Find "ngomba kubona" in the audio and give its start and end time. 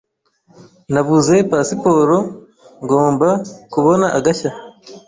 2.83-4.05